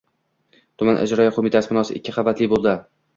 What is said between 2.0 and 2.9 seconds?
qavatli bo‘ldi.